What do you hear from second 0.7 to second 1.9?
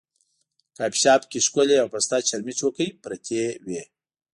کافي شاپ کې ښکلې او